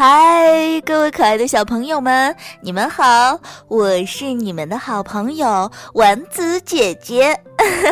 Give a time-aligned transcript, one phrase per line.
[0.00, 3.36] 嗨，各位可爱的小朋友们，你们好！
[3.66, 7.36] 我是你们的好朋友丸子姐姐。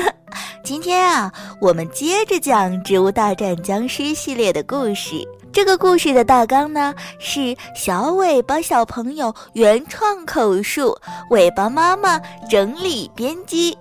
[0.62, 5.16] 今天啊，我们接着讲《植物大战僵尸》系列的故事。
[5.52, 10.96] 这个故事的大纲呢是小尾巴小朋友原创口述，
[11.30, 13.76] 尾巴妈妈整理编辑。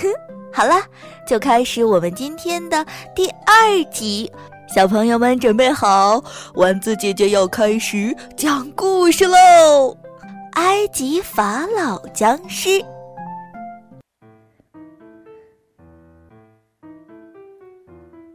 [0.52, 0.74] 好了，
[1.26, 4.30] 就开始我们今天的第二集。
[4.74, 9.94] 小朋友们准备好，丸子姐姐要开始讲故事喽！
[10.52, 12.82] 埃及法老僵尸，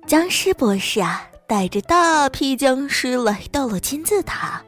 [0.06, 4.62] 僵尸博士啊，带着大批僵尸来到了金字塔，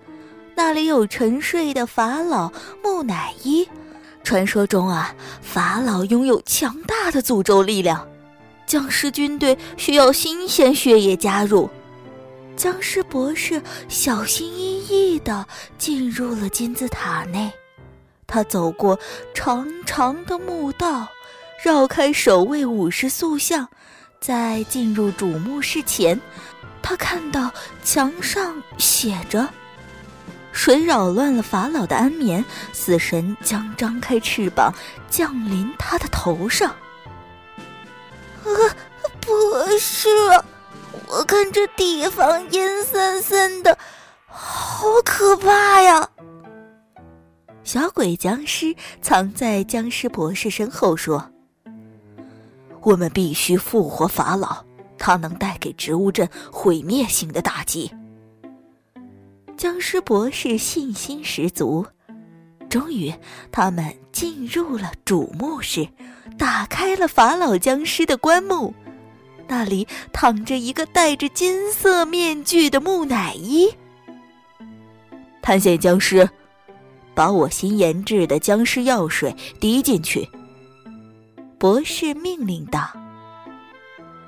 [0.55, 2.51] 那里有沉睡的法老
[2.83, 3.69] 木乃伊。
[4.23, 8.07] 传说中啊，法老拥有强大的诅咒力量。
[8.69, 11.67] 僵尸军队需要新鲜血液加入。
[12.55, 15.43] 僵尸博士小心翼翼地
[15.79, 17.51] 进入了金字塔内。
[18.27, 18.99] 他走过
[19.33, 21.07] 长长的墓道，
[21.65, 23.67] 绕开守卫武士塑像，
[24.21, 26.21] 在进入主墓室前，
[26.83, 27.51] 他看到
[27.83, 29.49] 墙上写着
[30.53, 34.71] ：“谁扰乱了法老的安眠，死神将张开翅膀
[35.09, 36.71] 降临他的头上。”
[39.21, 40.09] 博士，
[41.07, 43.77] 我看这地方阴森森的，
[44.25, 46.09] 好可怕呀！
[47.63, 51.31] 小鬼僵尸藏在僵尸博士身后说
[52.81, 54.63] ：“我们必须复活法老，
[54.97, 57.91] 他能带给植物镇毁灭性的打击。”
[59.55, 61.85] 僵尸博士信心十足。
[62.69, 63.13] 终于，
[63.51, 65.87] 他们进入了主墓室，
[66.37, 68.73] 打开了法老僵尸的棺木。
[69.47, 73.67] 那里躺着一个戴着金色面具的木乃伊。
[75.41, 76.29] 探险僵尸，
[77.15, 80.29] 把我新研制的僵尸药水滴进去。
[81.57, 82.91] 博士命令道。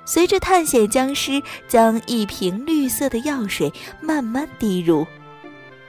[0.03, 3.71] 随着探险僵尸将一瓶绿色的药水
[4.01, 5.05] 慢慢滴入，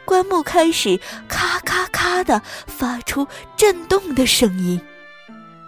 [0.04, 4.78] 棺木开始咔咔咔的发出震动的声音。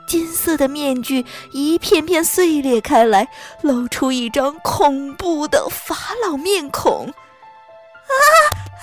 [0.07, 3.27] 金色的面具一片片碎裂开来，
[3.63, 7.07] 露出一张恐怖的法老面孔。
[7.07, 8.13] 啊！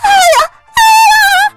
[0.04, 0.52] 哎呀！
[0.74, 0.82] 哎
[1.52, 1.54] 呀！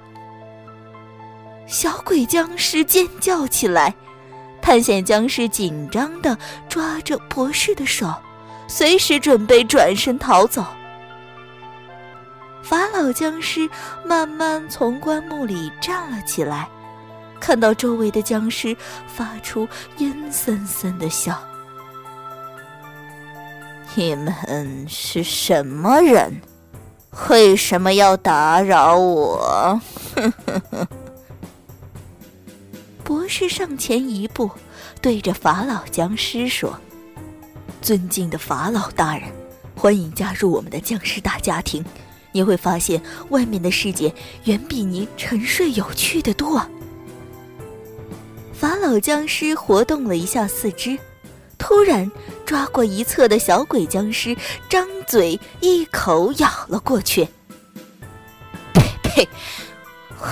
[1.67, 3.95] 小鬼僵尸尖叫起来，
[4.61, 6.37] 探险僵尸紧张的
[6.69, 8.13] 抓着博士的手，
[8.69, 10.63] 随时准备转身逃走。
[12.65, 13.69] 法老僵尸
[14.05, 16.69] 慢慢从棺木里站了起来。
[17.39, 18.75] 看到周围的僵尸
[19.07, 21.39] 发出阴森森的笑，
[23.95, 26.41] 你们是什么人？
[27.29, 29.79] 为什么要打扰我？
[33.05, 34.51] 博士上前一步，
[35.03, 36.75] 对着法老僵尸说
[37.83, 39.31] ：“尊敬的法老大人，
[39.77, 41.85] 欢迎加入我们的僵尸大家庭。
[42.34, 44.12] 你会发现，外面的世界
[44.45, 46.61] 远比您沉睡有趣的多。”
[48.53, 50.99] 法老僵尸活动了一下四肢，
[51.59, 52.11] 突然
[52.44, 54.37] 抓过一侧的小鬼僵尸
[54.69, 57.28] 张嘴一口咬了过去。
[58.73, 59.28] 呸呸，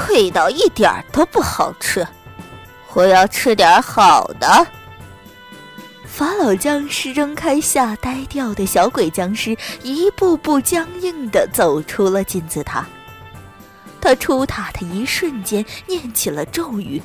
[0.08, 2.04] 味道一点都不好吃，
[2.94, 4.66] 我要吃点好的。
[6.12, 12.86] 法老僵尸扔开吓呆掉的小鬼僵尸，一步步僵硬地走出了金字塔。
[13.98, 17.00] 他出塔的一瞬间念起了咒语。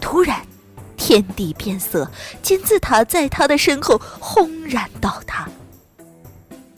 [0.00, 0.44] 突然，
[0.96, 2.10] 天地变色，
[2.42, 5.48] 金字塔在他的身后轰然倒塌。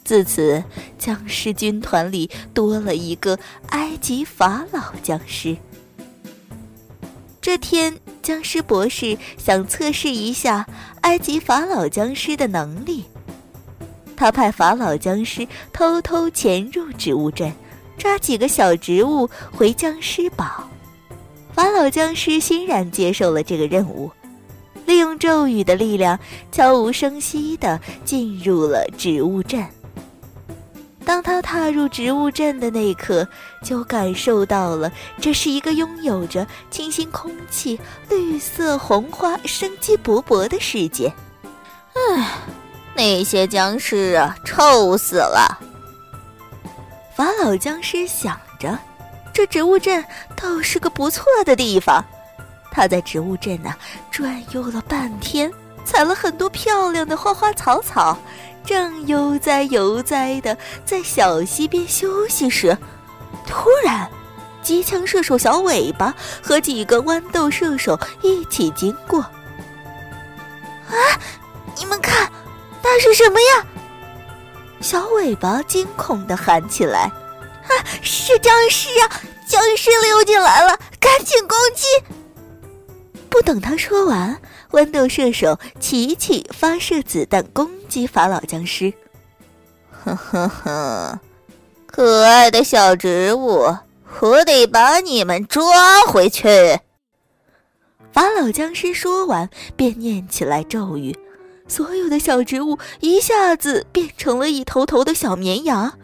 [0.05, 0.63] 自此，
[0.99, 3.39] 僵尸军团里多了一个
[3.71, 5.57] 埃及法老僵尸。
[7.41, 10.67] 这天，僵尸博士想测试一下
[11.03, 13.05] 埃及法老僵尸的能力，
[14.17, 17.53] 他派法老僵尸偷偷潜入植物镇，
[17.97, 20.69] 抓几个小植物回僵尸堡。
[21.53, 24.11] 法老僵尸欣然接受了这个任务，
[24.87, 26.19] 利用咒语的力量，
[26.51, 29.65] 悄无声息地进入了植物镇。
[31.07, 33.27] 当他踏入植物镇的那一刻，
[33.63, 41.11] 就感受到了这是一个拥有着清新空气、绿色红花、生机勃勃的世界。
[41.95, 42.29] 唉，
[42.97, 45.61] 那些僵尸啊，臭死了！
[47.15, 48.77] 法老僵尸想着。
[49.33, 50.05] 这植物镇
[50.35, 52.05] 倒是个不错的地方，
[52.73, 53.73] 他在植物镇呢
[54.11, 55.53] 转悠了半天，
[55.87, 58.19] 采了很多漂亮的花花草草，
[58.67, 62.77] 正悠哉悠哉的在小溪边休息时，
[63.47, 64.11] 突然，
[64.63, 66.13] 机枪射手小尾巴
[66.43, 69.21] 和几个豌豆射手一起经过。
[69.21, 70.97] 啊！
[71.77, 72.31] 你们看，
[72.83, 73.67] 那是什么呀？
[74.81, 77.11] 小尾巴惊恐的喊起来
[77.65, 77.71] ：“啊，
[78.03, 79.11] 是僵尸啊！
[79.47, 81.85] 僵尸溜进来了，赶紧攻击！”
[83.47, 84.41] 等他说完，
[84.73, 88.93] 豌豆射手齐齐发射子弹攻击法老僵尸。
[89.89, 91.21] 呵呵呵，
[91.87, 93.77] 可爱的小植物，
[94.19, 96.81] 我得把你们抓回去！
[98.13, 101.17] 法老僵尸说完，便念起来咒语。
[101.69, 105.97] 所有的小植物一下子变成了一头头的小绵羊，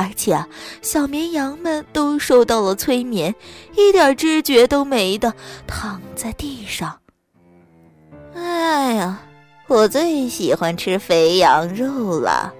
[0.00, 0.48] 而且啊，
[0.80, 3.34] 小绵羊们都受到了催眠，
[3.76, 5.30] 一点知觉都没的
[5.66, 6.98] 躺在地上。
[8.34, 9.20] 哎呀，
[9.66, 12.50] 我最喜欢吃肥羊肉了！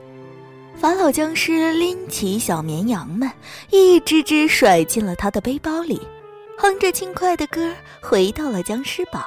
[0.79, 3.31] 法老僵尸拎起小绵羊们，
[3.71, 5.99] 一只只甩进了他的背包里，
[6.59, 7.73] 哼着轻快的歌
[8.03, 9.25] 回到了僵尸堡。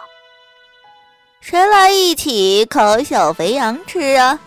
[1.42, 4.40] 谁来一起烤小肥羊吃啊？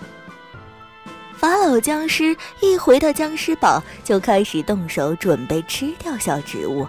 [1.36, 6.86] 法老僵尸一回到僵尸堡，就开始动手准备吃掉小植物。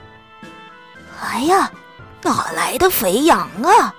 [1.22, 1.72] 哎呀，
[2.24, 3.94] 哪来的肥羊啊？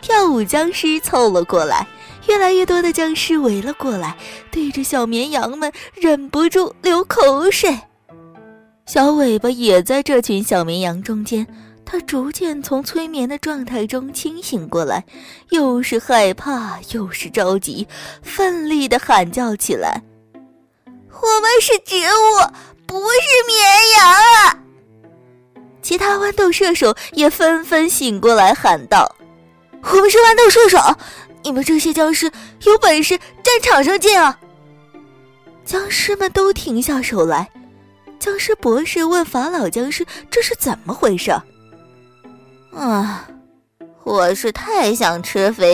[0.00, 1.86] 跳舞僵尸凑了过来，
[2.28, 4.16] 越来越多的僵尸围了过来，
[4.50, 7.78] 对着小绵羊们忍不住流口水。
[8.86, 11.44] 小尾巴也在这群小绵羊中间。
[11.88, 15.04] 他逐渐从催眠的状态中清醒过来，
[15.50, 17.86] 又是害怕又是着急，
[18.22, 20.02] 奋力的喊叫起来
[20.84, 22.50] ：“我们是植物，
[22.86, 23.60] 不是绵
[23.98, 24.58] 羊啊！”
[25.80, 29.14] 其他豌豆射手也纷纷醒过来，喊道
[29.80, 30.78] ：“我们是豌豆射手，
[31.44, 32.30] 你们这些僵尸
[32.64, 34.36] 有本事战场上见啊！”
[35.64, 37.48] 僵尸们都停下手来。
[38.18, 41.32] 僵尸博士问法老僵尸：“这是怎么回事？”
[42.76, 43.26] 啊，
[44.04, 45.64] 我是太想吃肥